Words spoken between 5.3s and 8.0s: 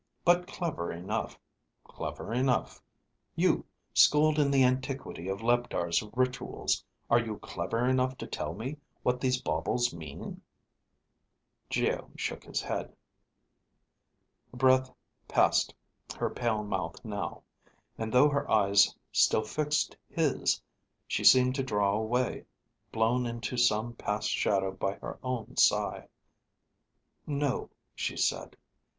Leptar's rituals, are you clever